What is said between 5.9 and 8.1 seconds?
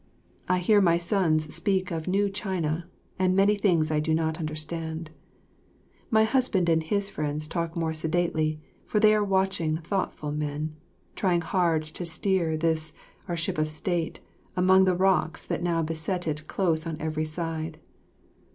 my husband and his friends talk more